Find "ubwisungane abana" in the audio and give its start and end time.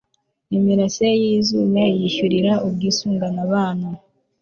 2.67-3.87